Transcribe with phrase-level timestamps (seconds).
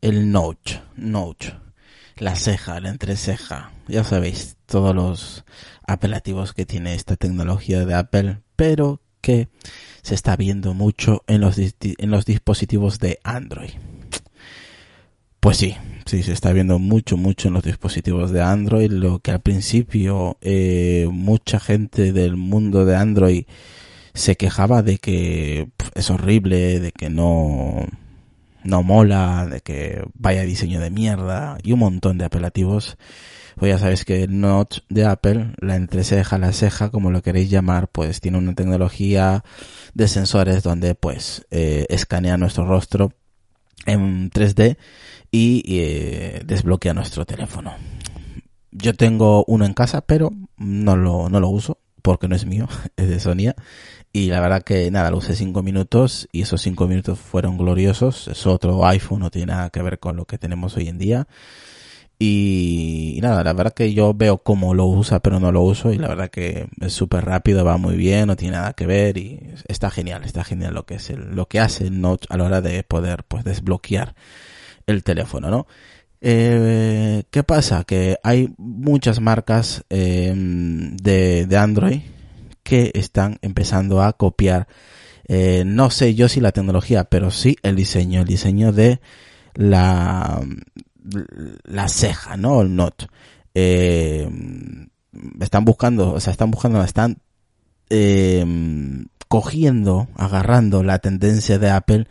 [0.00, 1.48] El notch, notch,
[2.16, 5.44] la ceja, la entreceja, ya sabéis, todos los
[5.86, 9.48] apelativos que tiene esta tecnología de Apple, pero que
[10.02, 13.70] se está viendo mucho en los, en los dispositivos de Android.
[15.40, 19.30] Pues sí, sí, se está viendo mucho, mucho en los dispositivos de Android, lo que
[19.30, 23.44] al principio eh, mucha gente del mundo de Android
[24.12, 27.86] se quejaba de que es horrible, de que no,
[28.64, 32.96] no mola, de que vaya diseño de mierda y un montón de apelativos.
[33.56, 37.50] Pues ya sabéis que el Notch de Apple, la entreceja, la ceja, como lo queréis
[37.50, 39.44] llamar, pues tiene una tecnología
[39.92, 43.12] de sensores donde pues eh, escanea nuestro rostro
[43.86, 44.76] en 3D
[45.30, 47.74] y eh, desbloquea nuestro teléfono.
[48.72, 52.68] Yo tengo uno en casa, pero no lo, no lo uso porque no es mío,
[52.96, 53.54] es de Sonia.
[54.12, 58.28] Y la verdad que nada, lo usé cinco minutos y esos cinco minutos fueron gloriosos.
[58.28, 61.28] Es otro iPhone, no tiene nada que ver con lo que tenemos hoy en día.
[62.22, 65.90] Y, nada, la verdad que yo veo cómo lo usa, pero no lo uso.
[65.90, 69.16] Y la verdad que es súper rápido, va muy bien, no tiene nada que ver.
[69.16, 72.44] Y está genial, está genial lo que es el, lo que hace el a la
[72.44, 74.14] hora de poder pues desbloquear
[74.86, 75.66] el teléfono, ¿no?
[76.20, 77.84] Eh, ¿Qué pasa?
[77.84, 82.00] Que hay muchas marcas eh, de, de Android
[82.62, 84.68] que están empezando a copiar,
[85.26, 89.00] eh, no sé yo si la tecnología, pero sí el diseño, el diseño de
[89.54, 90.40] la,
[91.64, 92.60] la ceja, ¿no?
[92.62, 93.06] El not.
[93.54, 94.28] Eh,
[95.40, 97.18] están buscando, o sea, están buscando, están
[97.88, 98.44] eh,
[99.28, 102.06] cogiendo, agarrando la tendencia de Apple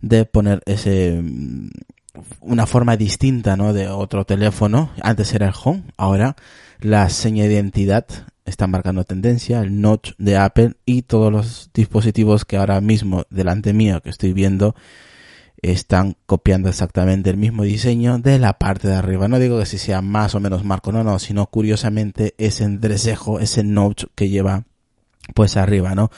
[0.00, 1.22] de poner ese
[2.40, 3.72] una forma distinta, ¿no?
[3.72, 4.90] De otro teléfono.
[5.02, 6.36] Antes era el Home, ahora
[6.80, 8.06] la seña de identidad
[8.44, 13.72] está marcando tendencia, el notch de Apple y todos los dispositivos que ahora mismo delante
[13.72, 14.74] mío que estoy viendo
[15.62, 19.28] están copiando exactamente el mismo diseño de la parte de arriba.
[19.28, 23.40] No digo que si sea más o menos marco, no, no, sino curiosamente ese entrecejo,
[23.40, 24.64] ese notch que lleva
[25.32, 26.10] pues arriba, ¿no?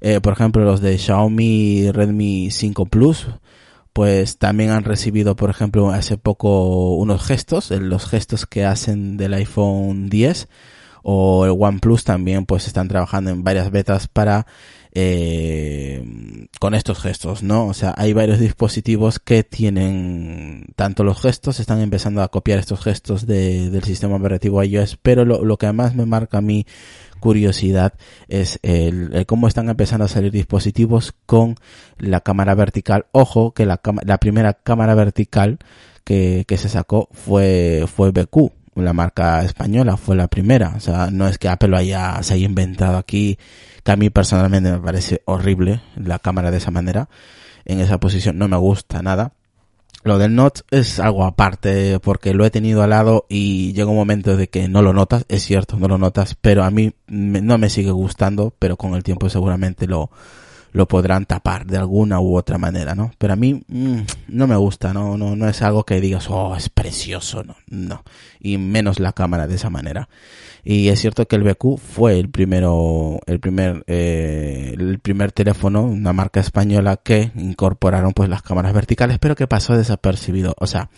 [0.00, 3.28] Eh, por ejemplo, los de Xiaomi Redmi 5 Plus,
[3.92, 9.34] pues también han recibido, por ejemplo, hace poco unos gestos, los gestos que hacen del
[9.34, 10.48] iPhone 10
[11.02, 14.46] o el OnePlus también pues están trabajando en varias betas para
[14.92, 17.66] eh, con estos gestos, ¿no?
[17.66, 22.80] O sea, hay varios dispositivos que tienen tanto los gestos, están empezando a copiar estos
[22.80, 26.66] gestos de, del sistema operativo iOS, pero lo, lo que además me marca a mí
[27.18, 27.94] curiosidad
[28.28, 31.56] es el, cómo están empezando a salir dispositivos con
[31.98, 33.06] la cámara vertical.
[33.12, 35.58] Ojo que la, la primera cámara vertical
[36.04, 40.72] que, se sacó fue, fue BQ, la marca española fue la primera.
[40.76, 43.38] O sea, no es que Apple haya, se haya inventado aquí,
[43.84, 47.08] que a mí personalmente me parece horrible la cámara de esa manera.
[47.64, 49.34] En esa posición no me gusta nada.
[50.04, 53.96] Lo del Note es algo aparte porque lo he tenido al lado y llega un
[53.96, 57.58] momento de que no lo notas, es cierto, no lo notas, pero a mí no
[57.58, 60.10] me sigue gustando, pero con el tiempo seguramente lo,
[60.78, 63.10] lo podrán tapar de alguna u otra manera, ¿no?
[63.18, 65.18] Pero a mí mm, no me gusta, ¿no?
[65.18, 68.04] No, no es algo que digas, oh, es precioso, no, no.
[68.38, 70.08] Y menos la cámara de esa manera.
[70.62, 75.82] Y es cierto que el BQ fue el primero, el primer, eh, el primer teléfono,
[75.82, 80.54] una marca española que incorporaron pues las cámaras verticales, pero que pasó desapercibido.
[80.60, 80.90] O sea,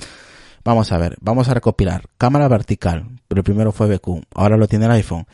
[0.63, 2.03] vamos a ver, vamos a recopilar.
[2.19, 5.27] Cámara vertical, pero primero fue BQ, ahora lo tiene el iPhone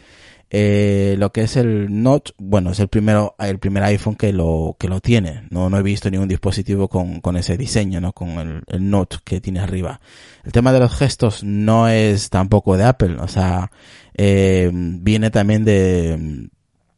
[0.48, 4.76] eh, lo que es el Note, bueno, es el primero, el primer iPhone que lo,
[4.78, 5.42] que lo tiene.
[5.50, 8.12] No, no he visto ningún dispositivo con, con ese diseño, ¿no?
[8.12, 10.00] Con el, el Note que tiene arriba.
[10.44, 13.72] El tema de los gestos no es tampoco de Apple, o sea,
[14.14, 16.48] eh, viene también de,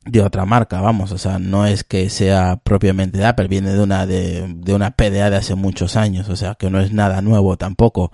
[0.05, 3.81] de otra marca, vamos, o sea, no es que sea propiamente de Apple, viene de
[3.81, 7.23] una, de, de una PDA de hace muchos años, o sea, que no es nada
[7.23, 8.13] nuevo tampoco,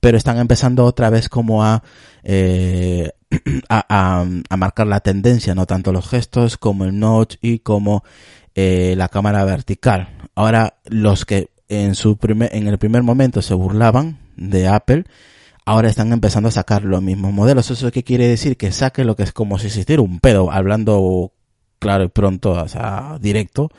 [0.00, 1.82] pero están empezando otra vez como a,
[2.22, 3.10] eh,
[3.68, 8.04] a, a, marcar la tendencia, no tanto los gestos como el notch y como
[8.54, 10.08] eh, la cámara vertical.
[10.34, 15.04] Ahora, los que en su primer, en el primer momento se burlaban de Apple,
[15.64, 17.70] ahora están empezando a sacar los mismos modelos.
[17.70, 18.56] ¿Eso qué quiere decir?
[18.56, 21.32] Que saque lo que es como si existiera un pedo, hablando
[21.78, 23.70] claro y pronto, o sea, directo.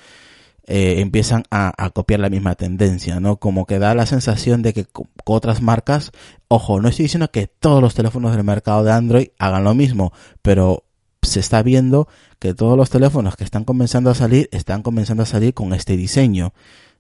[0.68, 3.38] Eh, empiezan a, a, copiar la misma tendencia, ¿no?
[3.38, 4.86] Como que da la sensación de que
[5.25, 6.12] otras marcas,
[6.50, 10.12] ojo, no estoy diciendo que todos los teléfonos del mercado de Android hagan lo mismo,
[10.42, 10.84] pero
[11.22, 12.08] se está viendo
[12.40, 15.98] que todos los teléfonos que están comenzando a salir están comenzando a salir con este
[15.98, 16.54] diseño.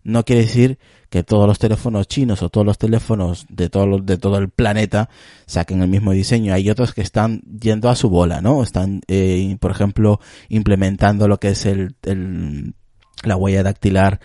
[0.03, 0.79] No quiere decir
[1.09, 5.09] que todos los teléfonos chinos o todos los teléfonos de todo, de todo el planeta
[5.45, 6.53] saquen el mismo diseño.
[6.53, 8.63] Hay otros que están yendo a su bola, ¿no?
[8.63, 12.73] Están, eh, por ejemplo, implementando lo que es el, el
[13.23, 14.19] la huella dactilar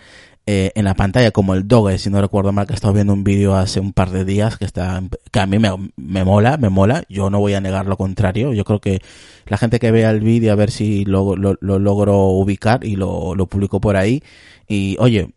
[0.45, 3.13] eh, en la pantalla como el Doge, si no recuerdo mal, que he estado viendo
[3.13, 5.01] un vídeo hace un par de días que está,
[5.31, 8.51] que a mí me, me mola, me mola, yo no voy a negar lo contrario,
[8.51, 9.01] yo creo que
[9.47, 12.97] la gente que vea el vídeo a ver si lo, lo, lo logro ubicar y
[12.97, 14.21] lo, lo publico por ahí
[14.67, 15.33] y oye,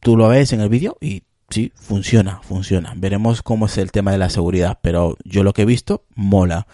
[0.00, 2.92] tú lo ves en el vídeo y sí, funciona, funciona.
[2.96, 6.66] Veremos cómo es el tema de la seguridad, pero yo lo que he visto mola.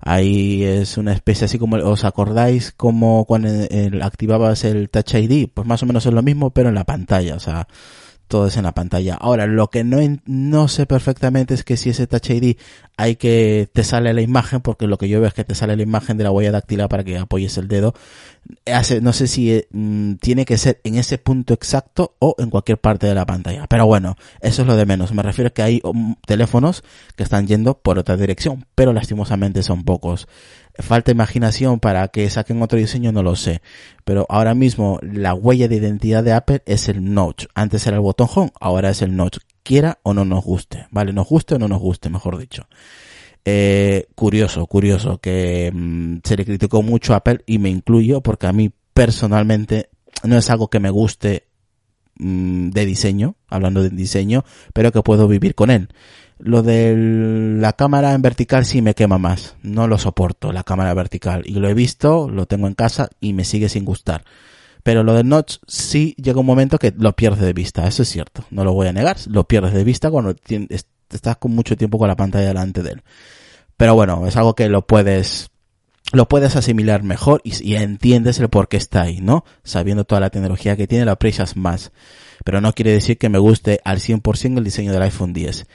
[0.00, 3.48] Ahí es una especie así como, ¿os acordáis como cuando
[4.02, 5.48] activabas el Touch ID?
[5.52, 7.68] Pues más o menos es lo mismo, pero en la pantalla, o sea,
[8.28, 9.14] todo es en la pantalla.
[9.14, 12.56] Ahora, lo que no, no sé perfectamente es que si ese Touch ID
[12.96, 15.76] hay que te sale la imagen, porque lo que yo veo es que te sale
[15.76, 17.94] la imagen de la huella dactilar para que apoyes el dedo.
[19.02, 23.06] No sé si mm, tiene que ser en ese punto exacto o en cualquier parte
[23.06, 23.66] de la pantalla.
[23.68, 25.12] Pero bueno, eso es lo de menos.
[25.12, 26.84] Me refiero a que hay um, teléfonos
[27.16, 30.28] que están yendo por otra dirección, pero lastimosamente son pocos
[30.78, 33.62] falta imaginación para que saquen otro diseño, no lo sé.
[34.04, 37.46] Pero ahora mismo la huella de identidad de Apple es el notch.
[37.54, 39.38] Antes era el botón home, ahora es el notch.
[39.62, 40.86] Quiera o no nos guste.
[40.90, 42.66] Vale, nos guste o no nos guste, mejor dicho.
[43.44, 48.46] Eh, curioso, curioso que mm, se le criticó mucho a Apple y me incluyo porque
[48.46, 49.88] a mí personalmente
[50.22, 51.44] no es algo que me guste
[52.18, 54.44] mm, de diseño, hablando de diseño,
[54.74, 55.88] pero que puedo vivir con él.
[56.38, 56.94] Lo de
[57.60, 59.56] la cámara en vertical sí me quema más.
[59.62, 61.42] No lo soporto, la cámara vertical.
[61.44, 64.24] Y lo he visto, lo tengo en casa y me sigue sin gustar.
[64.82, 67.86] Pero lo del notch sí llega un momento que lo pierdes de vista.
[67.86, 68.44] Eso es cierto.
[68.50, 69.16] No lo voy a negar.
[69.28, 70.34] Lo pierdes de vista cuando
[71.08, 73.02] estás con mucho tiempo con la pantalla delante de él.
[73.76, 75.50] Pero bueno, es algo que lo puedes
[76.12, 79.44] lo puedes asimilar mejor y, entiendes el por qué está ahí, ¿no?
[79.62, 81.92] Sabiendo toda la tecnología que tiene, lo aprecias más.
[82.44, 85.66] Pero no quiere decir que me guste al 100% el diseño del iPhone 10.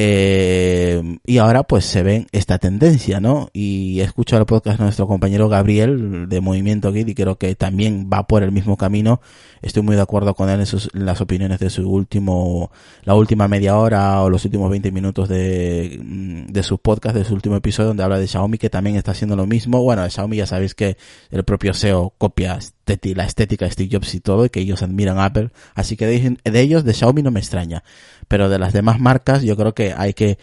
[0.00, 3.48] Eh, y ahora pues se ve esta tendencia, ¿no?
[3.52, 7.56] Y he escuchado el podcast de nuestro compañero Gabriel de Movimiento Git y creo que
[7.56, 9.20] también va por el mismo camino.
[9.60, 12.70] Estoy muy de acuerdo con él en, sus, las opiniones de su último,
[13.02, 17.24] la última media hora o los últimos 20 minutos de, mm, de su podcast, de
[17.24, 19.82] su último episodio donde habla de Xiaomi que también está haciendo lo mismo.
[19.82, 20.96] Bueno, Xiaomi ya sabéis que
[21.32, 22.56] el propio SEO copia
[23.14, 25.50] la estética de Steve Jobs y todo y que ellos admiran Apple.
[25.74, 27.82] Así que de, ellos, de Xiaomi no me extraña
[28.28, 30.38] pero de las demás marcas yo creo que hay que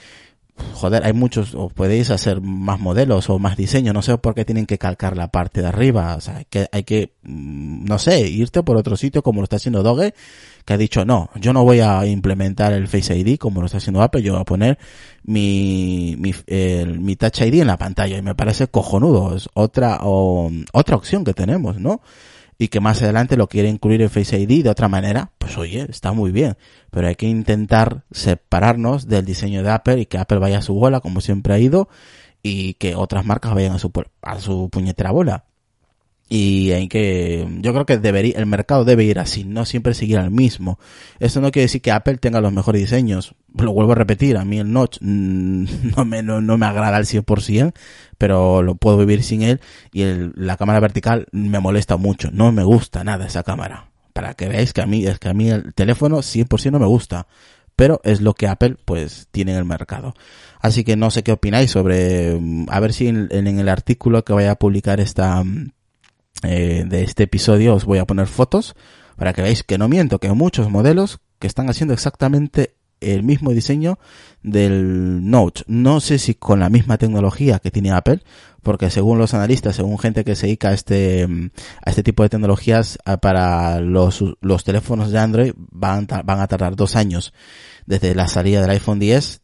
[0.74, 4.46] joder, hay muchos, o podéis hacer más modelos o más diseños, no sé por qué
[4.46, 8.00] tienen que calcar la parte de arriba, o sea, hay que, hay que, mm, no
[8.00, 10.14] sé, irte por otro sitio como lo está haciendo Doge,
[10.64, 13.78] que ha dicho, no, yo no voy a implementar el Face ID como lo está
[13.78, 14.78] haciendo Apple, yo voy a poner
[15.24, 16.34] mi, mi,
[17.00, 21.24] mi Touch ID en la pantalla, y me parece cojonudo, es otra, o, otra opción
[21.24, 22.02] que tenemos, ¿no?
[22.58, 25.86] Y que más adelante lo quiere incluir en Face ID de otra manera, pues oye,
[25.90, 26.58] está muy bien.
[26.92, 30.74] Pero hay que intentar separarnos del diseño de Apple y que Apple vaya a su
[30.74, 31.90] bola como siempre ha ido
[32.42, 33.92] y que otras marcas vayan a su,
[34.22, 35.46] a su puñetera bola.
[36.28, 40.18] Y hay que, yo creo que debería, el mercado debe ir así, no siempre seguir
[40.18, 40.80] al mismo.
[41.20, 43.36] Eso no quiere decir que Apple tenga los mejores diseños.
[43.54, 45.66] Lo vuelvo a repetir, a mí el notch mm,
[45.96, 47.74] no me, no, me agrada al 100%,
[48.18, 49.62] pero lo puedo vivir sin él.
[49.94, 53.92] Y el, la cámara vertical me molesta mucho, no me gusta nada esa cámara.
[54.14, 56.88] Para que veáis que a mí, es que a mí el teléfono 100% no me
[56.88, 57.28] gusta.
[57.76, 60.14] Pero es lo que Apple pues tiene en el mercado.
[60.62, 64.24] Así que no sé qué opináis sobre, mm, a ver si en, en el artículo
[64.24, 65.72] que vaya a publicar esta, mm,
[66.46, 68.76] eh, de este episodio os voy a poner fotos
[69.16, 73.24] para que veáis que no miento, que hay muchos modelos que están haciendo exactamente el
[73.24, 74.00] mismo diseño
[74.42, 75.64] del Note.
[75.68, 78.22] No sé si con la misma tecnología que tiene Apple,
[78.64, 81.28] porque según los analistas, según gente que se dedica a este,
[81.86, 86.76] a este tipo de tecnologías, para los, los teléfonos de Android van, van a tardar
[86.76, 87.34] dos años
[87.86, 89.42] desde la salida del iPhone 10.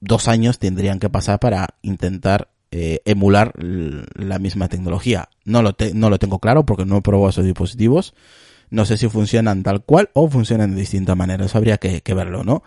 [0.00, 5.30] Dos años tendrían que pasar para intentar eh, emular la misma tecnología.
[5.44, 8.14] No lo, no lo tengo claro porque no he probado esos dispositivos.
[8.70, 11.46] No sé si funcionan tal cual o funcionan de distinta manera.
[11.46, 12.62] Eso habría que, verlo, ¿no?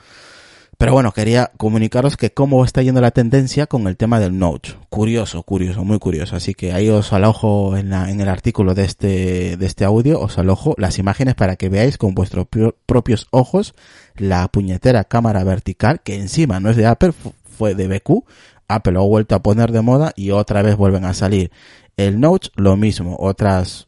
[0.80, 4.72] Pero bueno, quería comunicaros que cómo está yendo la tendencia con el tema del Note.
[4.90, 6.36] Curioso, curioso, muy curioso.
[6.36, 10.40] Así que ahí os alojo en, en el artículo de este, de este audio, os
[10.40, 12.48] alojo las imágenes para que veáis con vuestros
[12.88, 13.76] propios ojos
[14.16, 17.14] la puñetera cámara vertical que encima no es de Apple,
[17.62, 18.26] fue de BQ,
[18.76, 21.52] Apple lo ha vuelto a poner de moda y otra vez vuelven a salir.
[21.98, 23.88] El Note, lo mismo, otras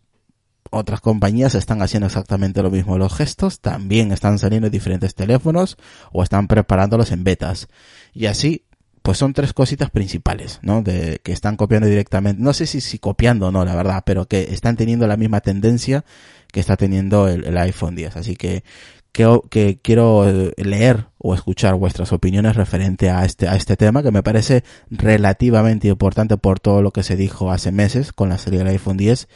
[0.73, 2.97] otras compañías están haciendo exactamente lo mismo.
[2.97, 5.77] Los gestos también están saliendo en diferentes teléfonos
[6.11, 7.67] o están preparándolos en betas.
[8.11, 8.62] Y así,
[9.03, 10.81] pues son tres cositas principales, ¿no?
[10.81, 12.41] De que están copiando directamente.
[12.41, 15.41] No sé si, si copiando o no, la verdad, pero que están teniendo la misma
[15.41, 16.05] tendencia
[16.53, 18.15] que está teniendo el, iPhone 10.
[18.15, 18.63] Así que
[19.11, 24.11] que, quiero eh, leer o escuchar vuestras opiniones referente a este, a este tema que
[24.11, 28.63] me parece relativamente importante por todo lo que se dijo hace meses con la salida
[28.63, 29.27] del iPhone 10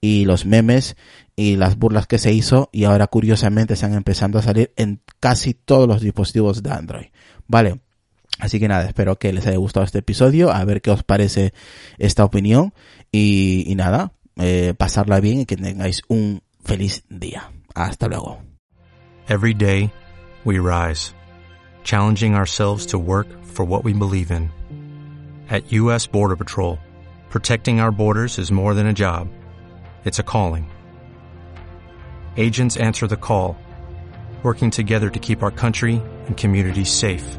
[0.00, 0.96] y los memes
[1.36, 5.52] y las burlas que se hizo y ahora curiosamente están empezando a salir en casi
[5.52, 7.06] todos los dispositivos de Android.
[7.46, 7.80] Vale.
[8.40, 11.52] Así que nada, espero que les haya gustado este episodio, a ver qué os parece
[11.98, 12.72] esta opinión
[13.12, 17.52] y, nada, eh, pasarla bien y que tengáis un feliz día.
[17.74, 18.38] Hasta luego.
[19.28, 19.92] Every day,
[20.44, 21.14] we rise,
[21.84, 24.50] challenging ourselves to work for what we believe in.
[25.50, 26.06] At U.S.
[26.06, 26.78] Border Patrol,
[27.28, 29.28] protecting our borders is more than a job,
[30.04, 30.70] it's a calling.
[32.36, 33.56] Agents answer the call,
[34.42, 37.38] working together to keep our country and communities safe.